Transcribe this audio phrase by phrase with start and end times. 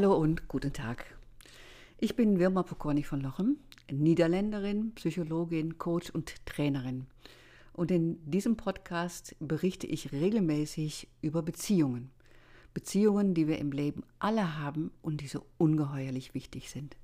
[0.00, 1.06] Hallo und guten Tag.
[1.98, 3.56] Ich bin Wirma Pokorny von Lochem,
[3.90, 7.06] Niederländerin, Psychologin, Coach und Trainerin.
[7.72, 12.12] Und in diesem Podcast berichte ich regelmäßig über Beziehungen.
[12.74, 16.94] Beziehungen, die wir im Leben alle haben und die so ungeheuerlich wichtig sind.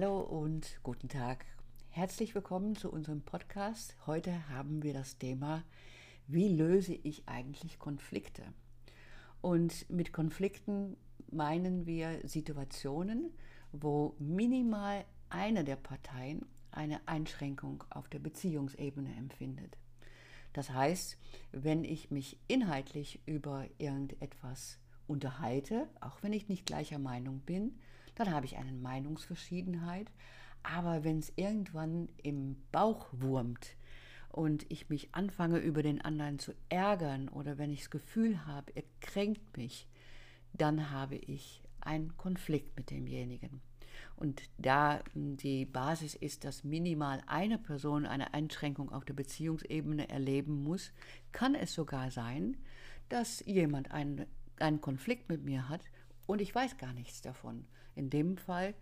[0.00, 1.44] Hallo und guten Tag.
[1.90, 3.94] Herzlich willkommen zu unserem Podcast.
[4.06, 5.62] Heute haben wir das Thema,
[6.26, 8.42] wie löse ich eigentlich Konflikte?
[9.42, 10.96] Und mit Konflikten
[11.30, 13.30] meinen wir Situationen,
[13.72, 19.76] wo minimal eine der Parteien eine Einschränkung auf der Beziehungsebene empfindet.
[20.54, 21.18] Das heißt,
[21.52, 27.74] wenn ich mich inhaltlich über irgendetwas unterhalte, auch wenn ich nicht gleicher Meinung bin,
[28.20, 30.10] dann habe ich eine Meinungsverschiedenheit.
[30.62, 33.76] Aber wenn es irgendwann im Bauch wurmt
[34.28, 38.72] und ich mich anfange, über den anderen zu ärgern oder wenn ich das Gefühl habe,
[38.74, 39.88] er kränkt mich,
[40.52, 43.62] dann habe ich einen Konflikt mit demjenigen.
[44.16, 50.62] Und da die Basis ist, dass minimal eine Person eine Einschränkung auf der Beziehungsebene erleben
[50.62, 50.92] muss,
[51.32, 52.58] kann es sogar sein,
[53.08, 54.26] dass jemand einen,
[54.58, 55.80] einen Konflikt mit mir hat
[56.26, 57.66] und ich weiß gar nichts davon.
[58.00, 58.72] In dem Fall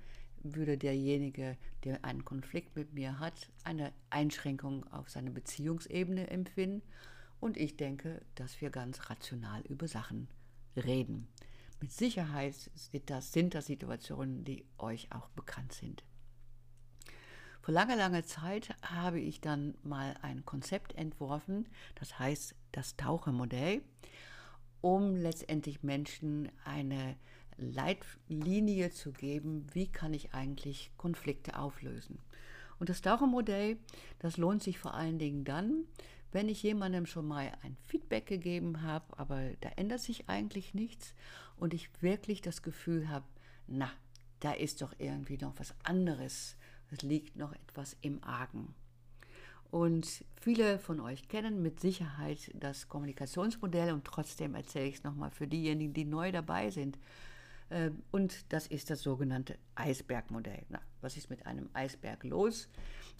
[0.44, 6.82] würde derjenige, der einen Konflikt mit mir hat, eine Einschränkung auf seine Beziehungsebene empfinden
[7.40, 10.28] und ich denke, dass wir ganz rational über Sachen
[10.76, 11.26] reden.
[11.80, 16.04] Mit Sicherheit sind das, sind das Situationen, die euch auch bekannt sind.
[17.60, 23.82] Vor langer, langer Zeit habe ich dann mal ein Konzept entworfen, das heißt das Tauchermodell,
[24.80, 27.16] um letztendlich Menschen eine
[27.58, 32.18] Leitlinie zu geben, wie kann ich eigentlich Konflikte auflösen.
[32.78, 33.78] Und das Tauchermodell,
[34.20, 35.84] das lohnt sich vor allen Dingen dann,
[36.30, 41.14] wenn ich jemandem schon mal ein Feedback gegeben habe, aber da ändert sich eigentlich nichts
[41.56, 43.24] und ich wirklich das Gefühl habe,
[43.66, 43.90] na,
[44.40, 46.56] da ist doch irgendwie noch was anderes,
[46.90, 48.74] es liegt noch etwas im Argen.
[49.70, 55.30] Und viele von euch kennen mit Sicherheit das Kommunikationsmodell und trotzdem erzähle ich es nochmal
[55.30, 56.98] für diejenigen, die neu dabei sind.
[57.70, 60.64] Ähm, und das ist das sogenannte Eisbergmodell.
[60.68, 62.68] Na, was ist mit einem Eisberg los?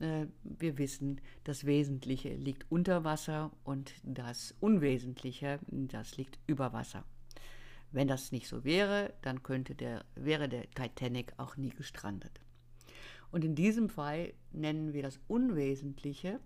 [0.00, 7.04] Äh, wir wissen, das Wesentliche liegt unter Wasser und das Unwesentliche, das liegt über Wasser.
[7.90, 12.40] Wenn das nicht so wäre, dann könnte der, wäre der Titanic auch nie gestrandet.
[13.30, 16.40] Und in diesem Fall nennen wir das Unwesentliche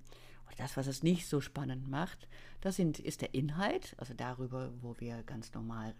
[0.56, 2.28] das, was es nicht so spannend macht,
[2.60, 5.94] das sind, ist der Inhalt, also darüber, wo wir ganz normal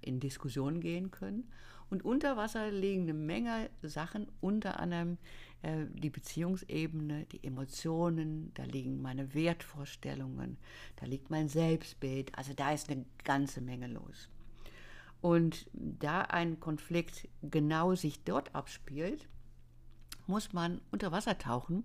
[0.00, 1.50] in Diskussion gehen können.
[1.90, 5.16] Und unter Wasser liegen eine Menge Sachen, unter anderem
[5.62, 10.58] äh, die Beziehungsebene, die Emotionen, da liegen meine Wertvorstellungen,
[10.96, 14.28] da liegt mein Selbstbild, also da ist eine ganze Menge los.
[15.20, 19.26] Und da ein Konflikt genau sich dort abspielt,
[20.26, 21.84] muss man unter Wasser tauchen,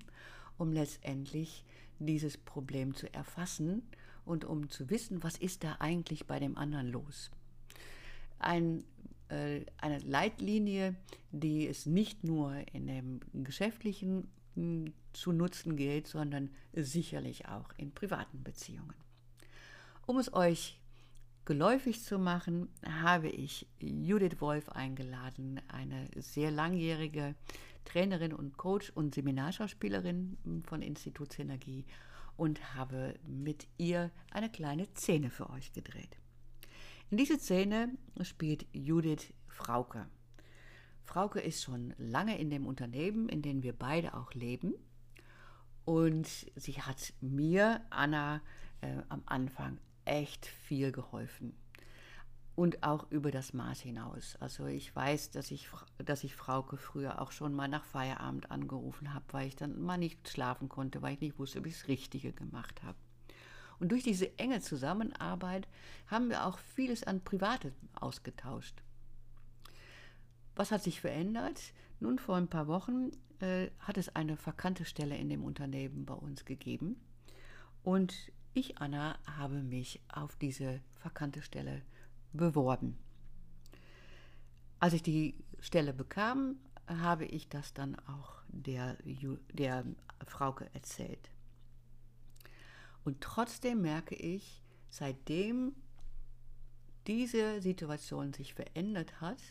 [0.58, 1.66] um letztendlich
[2.00, 3.84] dieses Problem zu erfassen
[4.26, 7.32] und um zu wissen, was ist da eigentlich bei dem anderen los.
[8.40, 8.84] Ein,
[9.30, 10.96] äh, eine Leitlinie,
[11.32, 17.92] die es nicht nur in dem geschäftlichen hm, zu nutzen gilt, sondern sicherlich auch in
[17.92, 18.96] privaten Beziehungen.
[20.06, 20.80] Um es euch
[21.46, 27.36] geläufig zu machen, habe ich Judith Wolf eingeladen, eine sehr langjährige
[27.86, 31.86] Trainerin und Coach und Seminarschauspielerin von Institut Synergie
[32.38, 36.18] und habe mit ihr eine kleine Szene für euch gedreht.
[37.10, 37.90] In dieser Szene
[38.22, 40.08] spielt Judith Frauke.
[41.04, 44.74] Frauke ist schon lange in dem Unternehmen, in dem wir beide auch leben.
[45.86, 48.42] Und sie hat mir, Anna,
[48.82, 51.56] äh, am Anfang echt viel geholfen
[52.56, 54.36] und auch über das Maß hinaus.
[54.40, 55.68] Also ich weiß, dass ich,
[55.98, 59.98] dass ich Frauke früher auch schon mal nach Feierabend angerufen habe, weil ich dann mal
[59.98, 62.98] nicht schlafen konnte, weil ich nicht wusste, ob ich das Richtige gemacht habe.
[63.80, 65.68] Und durch diese enge Zusammenarbeit
[66.08, 68.76] haben wir auch vieles an Privatem ausgetauscht.
[70.56, 71.60] Was hat sich verändert?
[72.00, 73.10] Nun, vor ein paar Wochen
[73.40, 76.98] äh, hat es eine vakante Stelle in dem Unternehmen bei uns gegeben.
[77.84, 81.82] Und ich, Anna, habe mich auf diese vakante Stelle
[82.34, 82.98] beworben.
[84.80, 86.58] Als ich die Stelle bekam,
[86.88, 88.98] habe ich das dann auch der,
[89.54, 89.86] der
[90.26, 91.30] Frauke erzählt.
[93.04, 95.74] Und trotzdem merke ich, seitdem
[97.08, 99.42] diese Situation sich verändert hat,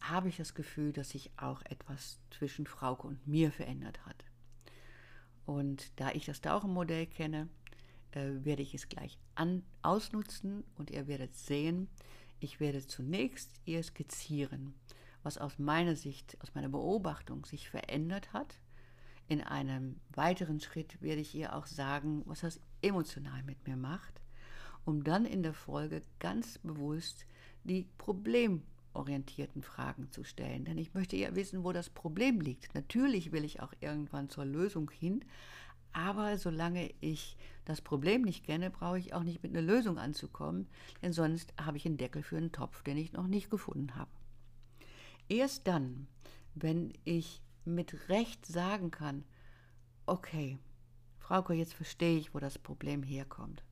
[0.00, 4.24] habe ich das Gefühl, dass sich auch etwas zwischen Frauke und mir verändert hat.
[5.46, 7.48] Und da ich das da auch im Modell kenne,
[8.16, 11.88] äh, werde ich es gleich an, ausnutzen und ihr werdet sehen,
[12.40, 14.74] ich werde zunächst ihr skizzieren,
[15.22, 18.60] was aus meiner Sicht, aus meiner Beobachtung sich verändert hat.
[19.28, 24.20] In einem weiteren Schritt werde ich ihr auch sagen, was das emotional mit mir macht,
[24.84, 27.24] um dann in der Folge ganz bewusst
[27.64, 30.66] die problemorientierten Fragen zu stellen.
[30.66, 32.74] Denn ich möchte ja wissen, wo das Problem liegt.
[32.74, 35.24] Natürlich will ich auch irgendwann zur Lösung hin,
[35.94, 40.68] aber solange ich das Problem nicht kenne, brauche ich auch nicht mit einer Lösung anzukommen,
[41.02, 44.10] denn sonst habe ich einen Deckel für einen Topf, den ich noch nicht gefunden habe.
[45.28, 46.06] Erst dann,
[46.54, 49.24] wenn ich mit Recht sagen kann,
[50.04, 50.58] okay,
[51.18, 53.64] Frauke, jetzt verstehe ich, wo das Problem herkommt,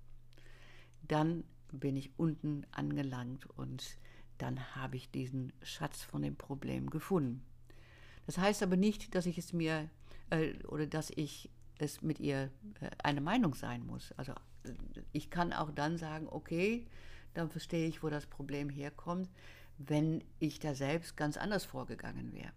[1.03, 3.99] dann bin ich unten angelangt und
[4.39, 7.45] dann habe ich diesen Schatz von dem Problem gefunden.
[8.27, 9.91] Das heißt aber nicht, dass ich es mir
[10.31, 11.51] äh, oder dass ich
[11.83, 12.51] es mit ihr
[12.81, 14.13] äh, eine Meinung sein muss.
[14.13, 14.33] Also
[15.13, 16.87] ich kann auch dann sagen, okay,
[17.35, 19.29] dann verstehe ich, wo das Problem herkommt,
[19.79, 22.53] wenn ich da selbst ganz anders vorgegangen wäre.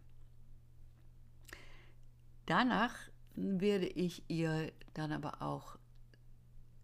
[2.45, 2.93] Danach
[3.35, 5.77] werde ich ihr dann aber auch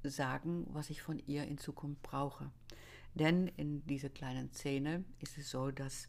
[0.03, 2.49] sagen, was ich von ihr in Zukunft brauche.
[3.13, 6.07] Denn in dieser kleinen Szene ist es so, dass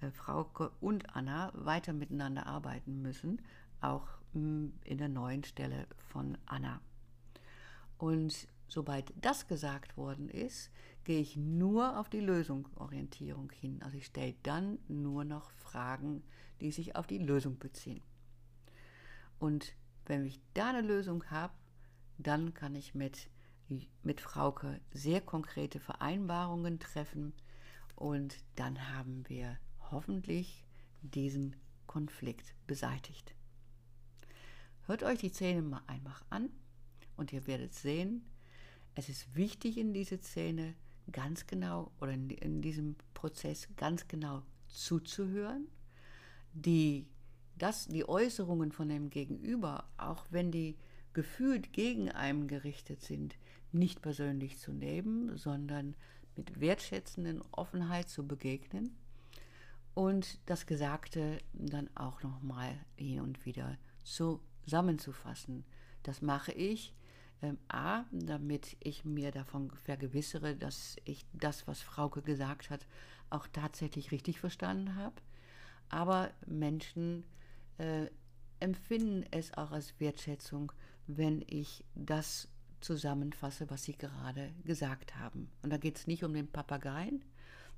[0.00, 3.42] äh, Frauke und Anna weiter miteinander arbeiten müssen,
[3.80, 6.80] auch in der neuen Stelle von Anna.
[7.98, 10.70] Und sobald das gesagt worden ist,
[11.04, 13.82] gehe ich nur auf die Lösungsorientierung hin.
[13.82, 16.22] Also ich stelle dann nur noch Fragen,
[16.60, 18.02] die sich auf die Lösung beziehen.
[19.38, 19.74] Und
[20.06, 21.52] wenn ich da eine Lösung habe,
[22.18, 23.28] dann kann ich mit,
[24.02, 27.32] mit Frauke sehr konkrete Vereinbarungen treffen
[27.96, 29.58] und dann haben wir
[29.90, 30.64] hoffentlich
[31.02, 33.34] diesen Konflikt beseitigt.
[34.86, 36.50] Hört euch die Szene mal einfach an
[37.16, 38.22] und ihr werdet sehen,
[38.94, 40.74] es ist wichtig in diese Szene
[41.10, 45.68] ganz genau oder in, in diesem Prozess ganz genau zuzuhören,
[46.52, 47.06] die,
[47.56, 50.76] das, die Äußerungen von dem Gegenüber, auch wenn die
[51.14, 53.36] gefühlt gegen einen gerichtet sind,
[53.72, 55.96] nicht persönlich zu nehmen, sondern
[56.36, 58.94] mit wertschätzenden Offenheit zu begegnen.
[59.94, 65.64] Und das Gesagte dann auch nochmal hin und wieder zu zusammenzufassen.
[66.02, 66.94] Das mache ich
[67.42, 72.86] ähm, A, damit ich mir davon vergewissere, dass ich das, was Frauke gesagt hat,
[73.30, 75.16] auch tatsächlich richtig verstanden habe.
[75.88, 77.24] Aber Menschen
[77.78, 78.06] äh,
[78.60, 80.72] empfinden es auch als Wertschätzung,
[81.06, 82.48] wenn ich das
[82.80, 85.50] zusammenfasse, was sie gerade gesagt haben.
[85.62, 87.24] Und da geht es nicht um den Papageien,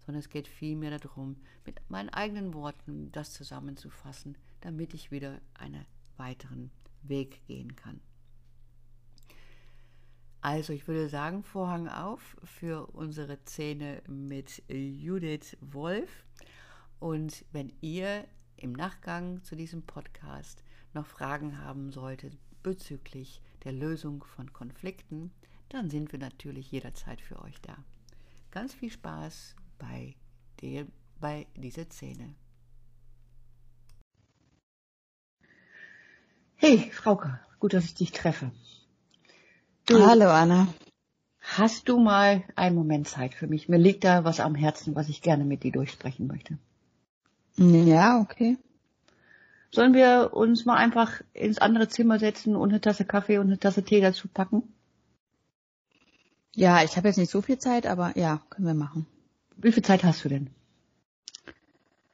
[0.04, 5.86] sondern es geht vielmehr darum, mit meinen eigenen Worten das zusammenzufassen, damit ich wieder eine
[6.18, 6.70] weiteren
[7.02, 8.00] Weg gehen kann.
[10.40, 16.24] Also ich würde sagen, Vorhang auf für unsere Szene mit Judith Wolf.
[17.00, 18.26] Und wenn ihr
[18.56, 20.62] im Nachgang zu diesem Podcast
[20.94, 25.32] noch Fragen haben solltet bezüglich der Lösung von Konflikten,
[25.68, 27.76] dann sind wir natürlich jederzeit für euch da.
[28.50, 30.14] Ganz viel Spaß bei,
[30.60, 30.86] der,
[31.20, 32.34] bei dieser Szene.
[36.58, 38.50] Hey, Frauke, gut, dass ich dich treffe.
[39.86, 40.68] Du, Hallo, Anna.
[41.38, 43.68] Hast du mal einen Moment Zeit für mich?
[43.68, 46.58] Mir liegt da was am Herzen, was ich gerne mit dir durchsprechen möchte.
[47.58, 48.56] Ja, okay.
[49.70, 53.58] Sollen wir uns mal einfach ins andere Zimmer setzen und eine Tasse Kaffee und eine
[53.58, 54.62] Tasse Tee dazu packen?
[56.54, 59.06] Ja, ich habe jetzt nicht so viel Zeit, aber ja, können wir machen.
[59.58, 60.50] Wie viel Zeit hast du denn?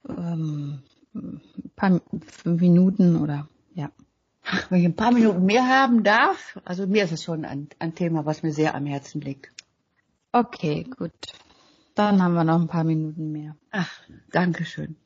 [0.08, 0.82] Ähm,
[1.14, 1.40] ein
[1.76, 2.00] paar
[2.42, 3.92] fünf Minuten oder ja.
[4.68, 7.94] Wenn ich ein paar Minuten mehr haben darf, also mir ist es schon ein, ein
[7.94, 9.52] Thema, was mir sehr am Herzen liegt.
[10.32, 11.12] Okay, gut.
[11.94, 13.56] Dann haben wir noch ein paar Minuten mehr.
[13.70, 13.90] Ach,
[14.30, 14.96] danke schön.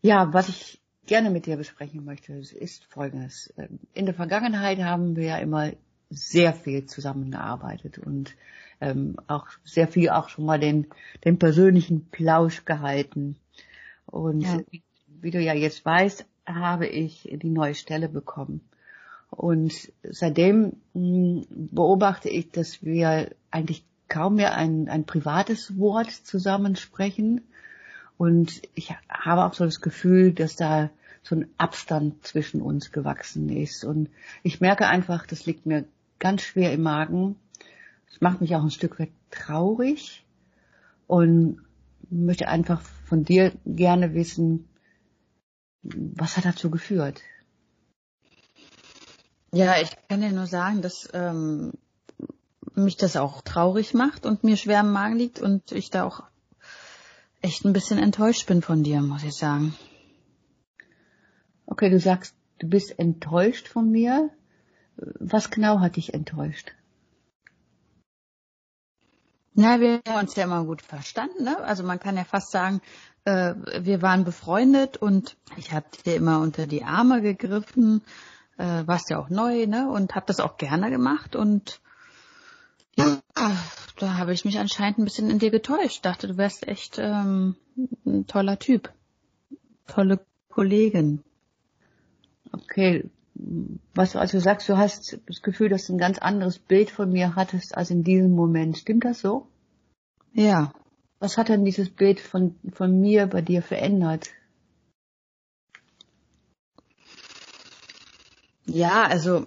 [0.00, 3.52] Ja, was ich gerne mit dir besprechen möchte, ist Folgendes.
[3.94, 5.72] In der Vergangenheit haben wir ja immer
[6.10, 8.34] sehr viel zusammengearbeitet und
[8.80, 10.86] ähm, auch sehr viel auch schon mal den,
[11.24, 13.36] den persönlichen Plausch gehalten.
[14.06, 14.60] Und ja.
[15.06, 18.60] wie du ja jetzt weißt, habe ich die neue Stelle bekommen.
[19.30, 27.42] Und seitdem hm, beobachte ich, dass wir eigentlich kaum mehr ein, ein privates Wort zusammensprechen.
[28.16, 30.90] Und ich habe auch so das Gefühl, dass da
[31.22, 33.84] so ein Abstand zwischen uns gewachsen ist.
[33.84, 34.08] Und
[34.42, 35.84] ich merke einfach, das liegt mir
[36.18, 37.36] ganz schwer im Magen.
[38.10, 40.24] Es macht mich auch ein Stück weit traurig.
[41.06, 41.60] Und
[42.10, 44.67] möchte einfach von dir gerne wissen,
[45.82, 47.22] was hat dazu geführt?
[49.52, 51.72] Ja, ich kann dir nur sagen, dass ähm,
[52.74, 56.22] mich das auch traurig macht und mir schwer im Magen liegt und ich da auch
[57.40, 59.74] echt ein bisschen enttäuscht bin von dir, muss ich sagen.
[61.66, 64.30] Okay, du sagst, du bist enttäuscht von mir.
[64.96, 66.74] Was genau hat dich enttäuscht?
[69.54, 71.44] Na, wir haben uns ja immer gut verstanden.
[71.44, 71.58] Ne?
[71.58, 72.80] Also man kann ja fast sagen,
[73.28, 78.02] äh, wir waren befreundet und ich habe dir immer unter die Arme gegriffen.
[78.56, 79.90] Äh, warst ja auch neu, ne?
[79.90, 81.80] Und habe das auch gerne gemacht und
[82.96, 83.20] ja,
[83.98, 86.04] da habe ich mich anscheinend ein bisschen in dir getäuscht.
[86.04, 87.54] Dachte, du wärst echt ähm,
[88.04, 88.92] ein toller Typ.
[89.86, 90.18] Tolle
[90.48, 91.22] Kollegin.
[92.50, 93.08] Okay.
[93.94, 97.12] Was du also sagst, du hast das Gefühl, dass du ein ganz anderes Bild von
[97.12, 98.78] mir hattest als in diesem Moment.
[98.78, 99.46] Stimmt das so?
[100.32, 100.72] Ja.
[101.20, 104.28] Was hat denn dieses Bild von, von mir bei dir verändert?
[108.66, 109.46] Ja, also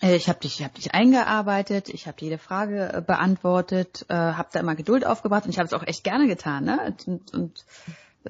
[0.00, 4.14] äh, ich habe dich, ich hab dich eingearbeitet, ich habe jede Frage äh, beantwortet, äh,
[4.14, 6.94] habe da immer Geduld aufgebracht und ich habe es auch echt gerne getan, ne?
[7.06, 7.64] Und, und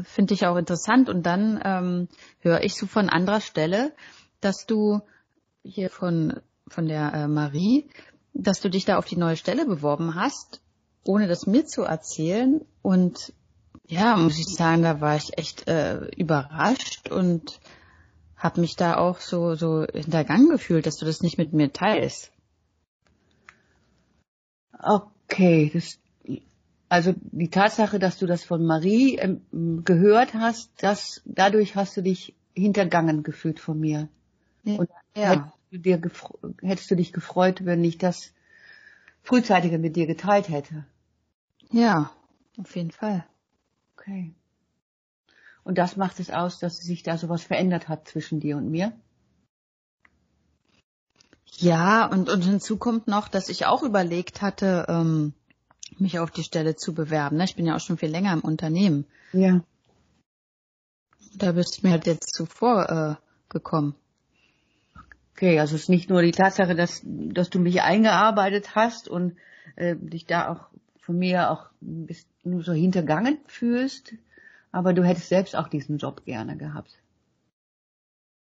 [0.03, 1.09] finde ich auch interessant.
[1.11, 2.09] Und dann ähm,
[2.41, 3.93] höre ich so von anderer Stelle,
[4.41, 5.03] dass du
[5.65, 6.41] hier von
[6.73, 7.89] von der äh, Marie,
[8.33, 10.62] dass du dich da auf die neue Stelle beworben hast,
[11.05, 12.61] ohne das mir zu erzählen.
[12.83, 13.33] Und
[13.87, 17.61] ja, muss ich sagen, da war ich echt äh, überrascht und
[18.37, 22.33] habe mich da auch so, so hintergangen gefühlt, dass du das nicht mit mir teilst.
[24.83, 25.99] Okay, das,
[26.89, 29.43] also die Tatsache, dass du das von Marie ähm,
[29.85, 34.09] gehört hast, das, dadurch hast du dich hintergangen gefühlt von mir.
[34.65, 34.77] Ja.
[34.77, 35.31] Und ja.
[35.31, 36.01] hättest, du dir
[36.63, 38.33] hättest du dich gefreut, wenn ich das
[39.23, 40.85] frühzeitiger mit dir geteilt hätte.
[41.73, 42.11] Ja,
[42.59, 43.25] auf jeden Fall.
[43.95, 44.35] Okay.
[45.65, 48.93] Und das macht es aus, dass sich da sowas verändert hat zwischen dir und mir?
[51.57, 55.35] Ja, und, und hinzu kommt noch, dass ich auch überlegt hatte, ähm,
[55.99, 57.37] mich auf die Stelle zu bewerben.
[57.37, 57.45] Ne?
[57.45, 59.07] Ich bin ja auch schon viel länger im Unternehmen.
[59.33, 59.63] Ja.
[61.35, 63.15] Da bist du mir halt jetzt zuvor äh,
[63.49, 63.95] gekommen.
[65.35, 69.37] Okay, also es ist nicht nur die Tatsache, dass, dass du mich eingearbeitet hast und
[69.77, 70.72] äh, dich da auch
[71.03, 74.15] von mir auch ein bisschen nur so hintergangen fühlst,
[74.71, 76.99] aber du hättest selbst auch diesen Job gerne gehabt.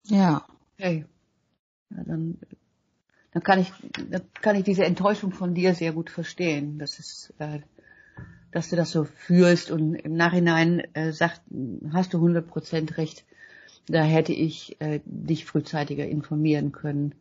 [0.06, 0.48] Ja.
[0.74, 1.06] Okay.
[1.90, 2.38] Ja, dann,
[3.34, 3.72] dann kann ich,
[4.10, 6.80] dann kann ich diese Enttäuschung von dir sehr gut verstehen.
[6.80, 7.60] Das ist, äh,
[8.52, 11.42] dass du das so fühlst und im Nachhinein äh, sagt,
[11.92, 13.26] hast du 100% recht.
[13.88, 17.14] Da hätte ich äh, dich frühzeitiger informieren können.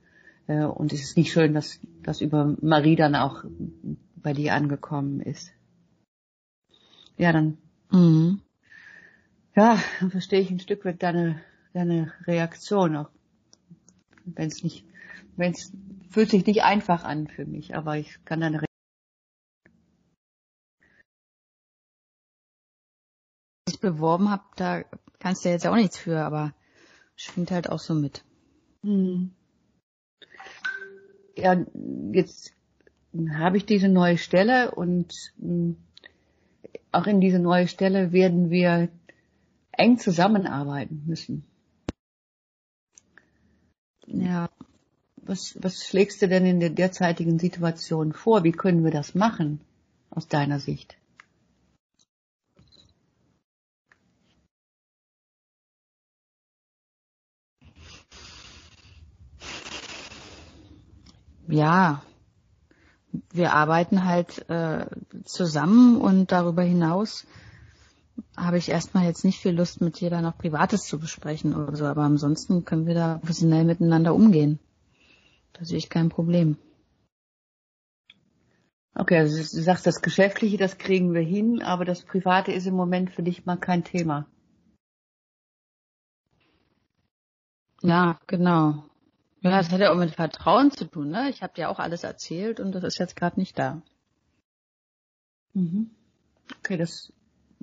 [0.47, 3.45] Äh, und es ist nicht schön, dass das über Marie dann auch
[4.27, 5.53] bei dir angekommen ist.
[7.17, 7.59] Ja, dann
[7.93, 8.43] mhm.
[9.55, 11.41] Ja, dann verstehe ich ein Stück weit deine,
[11.73, 13.09] deine Reaktion auch.
[14.25, 14.85] Wenn es nicht,
[15.37, 15.73] wenn es
[16.11, 18.67] fühlt sich nicht einfach an für mich, aber ich kann deine Reaktion.
[23.69, 24.83] Ich beworben habe, da
[25.21, 26.53] kannst du jetzt auch nichts für, aber
[27.15, 28.25] schwingt halt auch so mit.
[28.83, 29.31] Hm.
[31.37, 31.65] Ja,
[32.11, 32.56] jetzt
[33.39, 35.77] habe ich diese neue Stelle und hm,
[36.93, 38.89] auch in diese neue Stelle werden wir
[39.73, 41.45] eng zusammenarbeiten müssen.
[44.07, 44.49] Ja.
[45.17, 48.45] Was, was schlägst du denn in der derzeitigen Situation vor?
[48.45, 49.61] Wie können wir das machen
[50.11, 50.97] aus deiner Sicht?
[61.49, 62.03] Ja,
[63.33, 64.87] wir arbeiten halt äh,
[65.25, 67.27] zusammen und darüber hinaus
[68.37, 71.85] habe ich erstmal jetzt nicht viel Lust, mit jeder noch Privates zu besprechen oder so,
[71.85, 74.59] aber ansonsten können wir da professionell miteinander umgehen.
[75.53, 76.57] Da sehe ich kein Problem.
[78.95, 82.75] Okay, also du sagst, das Geschäftliche, das kriegen wir hin, aber das Private ist im
[82.75, 84.27] Moment für dich mal kein Thema.
[87.83, 88.85] Ja, genau.
[89.47, 91.31] Ja, das hat ja auch mit Vertrauen zu tun, ne?
[91.31, 93.81] Ich habe dir auch alles erzählt und das ist jetzt gerade nicht da.
[95.55, 95.91] Mhm.
[96.59, 97.13] Okay, das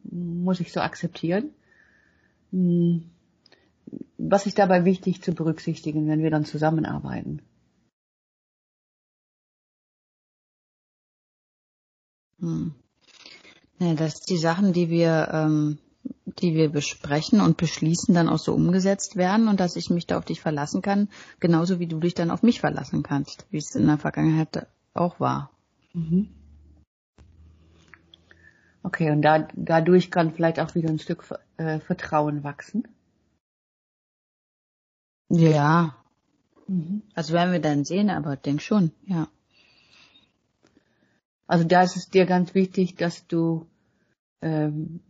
[0.03, 1.53] muss ich so akzeptieren.
[2.51, 3.09] Hm.
[4.17, 7.41] Was ist dabei wichtig zu berücksichtigen, wenn wir dann zusammenarbeiten?
[12.39, 12.73] Hm.
[13.79, 15.79] Ja, dass die Sachen, die wir, ähm,
[16.25, 20.17] die wir besprechen und beschließen, dann auch so umgesetzt werden und dass ich mich da
[20.17, 23.75] auf dich verlassen kann, genauso wie du dich dann auf mich verlassen kannst, wie es
[23.75, 25.51] in der Vergangenheit auch war.
[25.93, 26.29] Mhm.
[28.83, 31.23] Okay, und da, dadurch kann vielleicht auch wieder ein Stück
[31.57, 32.87] äh, Vertrauen wachsen.
[35.29, 35.95] Ja.
[36.67, 37.01] Mhm.
[37.15, 39.27] Also werden wir dann sehen, aber denk schon, ja.
[41.47, 43.67] Also da ist es dir ganz wichtig, dass du,
[44.41, 45.01] ähm,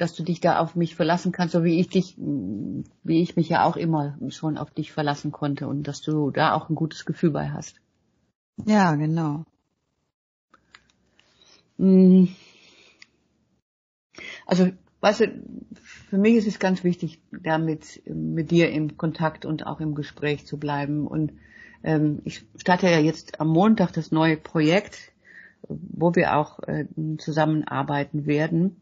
[0.00, 3.50] dass du dich da auf mich verlassen kannst, so wie ich dich, wie ich mich
[3.50, 7.04] ja auch immer schon auf dich verlassen konnte und dass du da auch ein gutes
[7.04, 7.80] Gefühl bei hast.
[8.64, 9.44] Ja, genau.
[11.76, 12.28] Mm.
[14.46, 15.42] Also, weißt du,
[15.74, 20.46] für mich ist es ganz wichtig, damit mit dir im Kontakt und auch im Gespräch
[20.46, 21.06] zu bleiben.
[21.06, 21.32] Und
[21.82, 25.12] ähm, ich starte ja jetzt am Montag das neue Projekt,
[25.68, 26.86] wo wir auch äh,
[27.18, 28.80] zusammenarbeiten werden.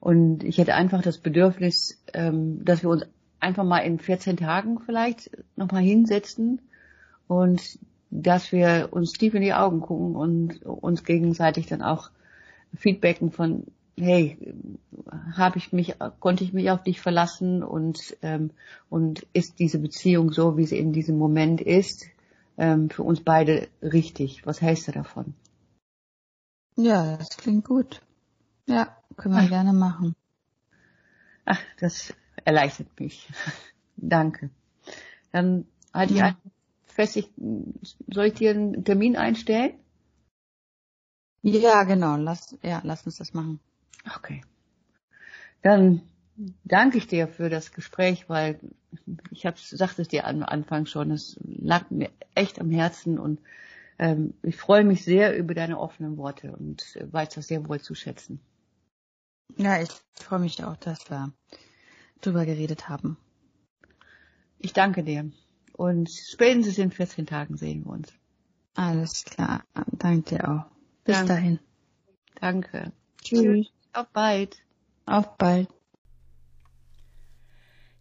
[0.00, 3.04] Und ich hätte einfach das Bedürfnis, ähm, dass wir uns
[3.38, 6.60] einfach mal in 14 Tagen vielleicht nochmal hinsetzen
[7.28, 7.78] und
[8.10, 12.10] dass wir uns tief in die Augen gucken und uns gegenseitig dann auch
[12.74, 13.66] feedbacken von,
[13.96, 14.36] hey,
[15.32, 18.50] habe ich mich, konnte ich mich auf dich verlassen und ähm,
[18.88, 22.06] und ist diese Beziehung so, wie sie in diesem Moment ist,
[22.58, 24.46] ähm, für uns beide richtig?
[24.46, 25.34] Was hältst du davon?
[26.76, 28.00] Ja, das klingt gut.
[28.70, 29.48] Ja, können wir Ach.
[29.48, 30.14] gerne machen.
[31.44, 33.28] Ach, das erleichtert mich.
[33.96, 34.50] Danke.
[35.32, 36.36] Dann halte ich ja.
[36.86, 39.74] fest, ich, soll ich dir einen Termin einstellen?
[41.42, 42.16] Ja, genau.
[42.16, 43.58] Lass, ja, lass uns das machen.
[44.16, 44.42] Okay.
[45.62, 46.02] Dann
[46.64, 48.60] danke ich dir für das Gespräch, weil
[49.30, 53.40] ich habe sagte es dir am Anfang schon, es lag mir echt am Herzen und
[53.98, 57.94] ähm, ich freue mich sehr über deine offenen Worte und weiß das sehr wohl zu
[57.94, 58.40] schätzen.
[59.56, 61.32] Ja, ich freue mich auch, dass wir
[62.20, 63.16] drüber geredet haben.
[64.58, 65.30] Ich danke dir.
[65.72, 68.12] Und spätestens in 14 Tagen sehen wir uns.
[68.74, 69.64] Alles klar.
[69.92, 70.66] Danke dir auch.
[71.04, 71.32] Bis danke.
[71.32, 71.58] dahin.
[72.40, 72.92] Danke.
[73.22, 73.72] Tschüss.
[73.92, 74.62] Auf bald.
[75.06, 75.68] Auf bald.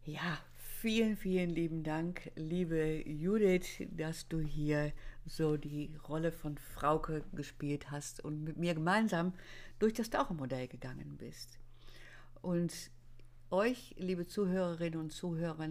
[0.03, 4.91] Ja, vielen, vielen lieben Dank, liebe Judith, dass du hier
[5.25, 9.33] so die Rolle von Frauke gespielt hast und mit mir gemeinsam
[9.79, 11.57] durch das Tauchermodell gegangen bist.
[12.41, 12.73] Und
[13.49, 15.69] euch, liebe Zuhörerinnen und Zuhörer,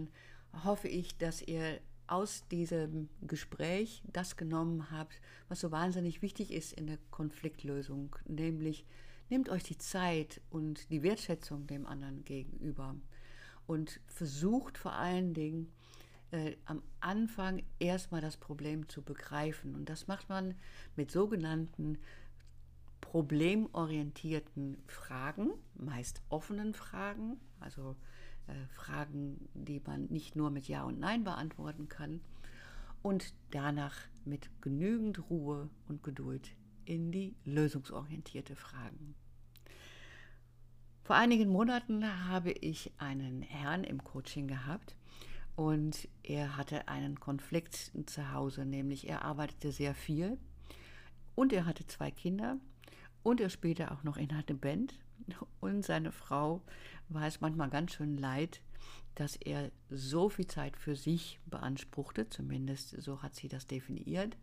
[0.63, 6.73] hoffe ich, dass ihr aus diesem Gespräch das genommen habt, was so wahnsinnig wichtig ist
[6.73, 8.85] in der Konfliktlösung, nämlich
[9.29, 12.95] nehmt euch die Zeit und die Wertschätzung dem anderen gegenüber
[13.67, 15.71] und versucht vor allen Dingen
[16.31, 19.75] äh, am Anfang erstmal das Problem zu begreifen.
[19.75, 20.55] Und das macht man
[20.95, 21.99] mit sogenannten
[23.09, 27.95] problemorientierten Fragen, meist offenen Fragen, also
[28.45, 32.21] äh, Fragen, die man nicht nur mit Ja und Nein beantworten kann,
[33.01, 33.95] und danach
[34.25, 39.15] mit genügend Ruhe und Geduld in die lösungsorientierte Fragen.
[41.01, 44.95] Vor einigen Monaten habe ich einen Herrn im Coaching gehabt,
[45.55, 50.37] und er hatte einen Konflikt zu Hause, nämlich er arbeitete sehr viel
[51.35, 52.57] und er hatte zwei Kinder
[53.23, 54.93] und er spielte auch noch in einer Band.
[55.59, 56.61] Und seine Frau
[57.09, 58.61] war es manchmal ganz schön leid,
[59.15, 64.37] dass er so viel Zeit für sich beanspruchte, zumindest so hat sie das definiert.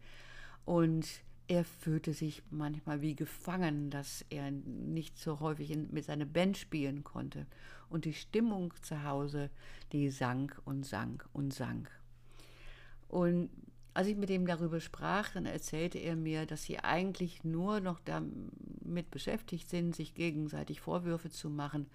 [0.64, 1.06] Und
[1.48, 6.58] er fühlte sich manchmal wie gefangen, dass er nicht so häufig in, mit seiner Band
[6.58, 7.46] spielen konnte.
[7.88, 9.50] Und die Stimmung zu Hause,
[9.92, 11.90] die sank und sank und sank.
[13.08, 13.48] Und
[13.96, 17.98] als ich mit ihm darüber sprach, dann erzählte er mir, dass sie eigentlich nur noch
[18.00, 21.86] damit beschäftigt sind, sich gegenseitig Vorwürfe zu machen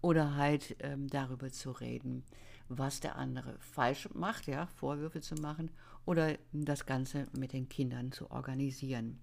[0.00, 2.24] oder halt ähm, darüber zu reden,
[2.68, 5.70] was der andere falsch macht, ja, Vorwürfe zu machen
[6.04, 9.20] oder das Ganze mit den Kindern zu organisieren.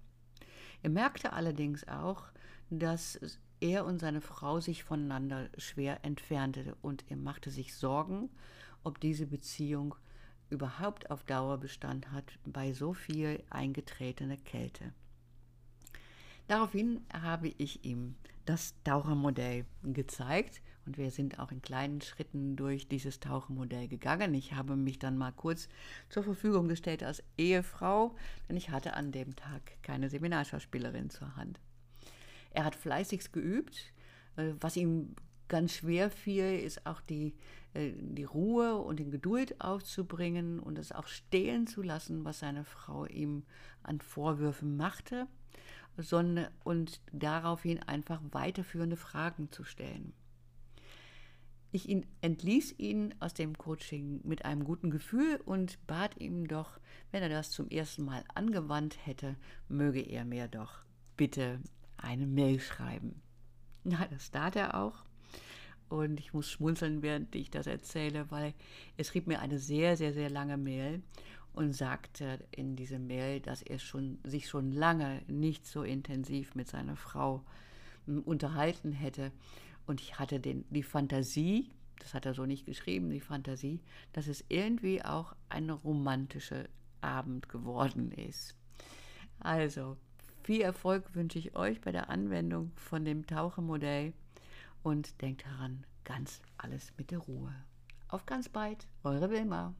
[0.82, 2.24] Er merkte allerdings auch,
[2.70, 3.20] dass
[3.60, 8.30] er und seine Frau sich voneinander schwer entfernte und er machte sich Sorgen,
[8.84, 9.96] ob diese Beziehung
[10.52, 14.92] überhaupt auf Dauer Bestand hat bei so viel eingetretener Kälte.
[16.46, 22.88] Daraufhin habe ich ihm das Tauchermodell gezeigt und wir sind auch in kleinen Schritten durch
[22.88, 24.34] dieses Tauchermodell gegangen.
[24.34, 25.68] Ich habe mich dann mal kurz
[26.08, 28.16] zur Verfügung gestellt als Ehefrau,
[28.48, 31.60] denn ich hatte an dem Tag keine Seminarschauspielerin zur Hand.
[32.50, 33.92] Er hat fleißigst geübt.
[34.36, 35.14] Äh, was ihm
[35.52, 37.34] ganz schwer fiel, ist auch die,
[37.74, 42.64] äh, die Ruhe und die Geduld aufzubringen und es auch stehlen zu lassen, was seine
[42.64, 43.42] Frau ihm
[43.82, 45.26] an Vorwürfen machte,
[45.98, 50.14] sondern und daraufhin einfach weiterführende Fragen zu stellen.
[51.70, 56.80] Ich ihn, entließ ihn aus dem Coaching mit einem guten Gefühl und bat ihm doch,
[57.10, 59.36] wenn er das zum ersten Mal angewandt hätte,
[59.68, 60.78] möge er mir doch
[61.18, 61.60] bitte
[61.98, 63.20] eine Mail schreiben.
[63.84, 65.04] Na, das tat er auch.
[65.92, 68.54] Und ich muss schmunzeln, während ich das erzähle, weil
[68.96, 71.02] er schrieb mir eine sehr, sehr, sehr lange Mail
[71.52, 76.66] und sagte in diese Mail, dass er schon, sich schon lange nicht so intensiv mit
[76.66, 77.44] seiner Frau
[78.06, 79.32] hm, unterhalten hätte.
[79.86, 83.78] Und ich hatte den, die Fantasie, das hat er so nicht geschrieben, die Fantasie,
[84.14, 86.70] dass es irgendwie auch ein romantischer
[87.02, 88.56] Abend geworden ist.
[89.40, 89.98] Also,
[90.42, 94.14] viel Erfolg wünsche ich euch bei der Anwendung von dem Tauchermodell
[94.82, 97.54] und denkt daran, ganz alles mit der Ruhe.
[98.08, 99.74] Auf ganz bald, eure Wilma.